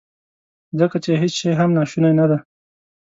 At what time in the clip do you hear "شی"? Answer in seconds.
1.39-1.51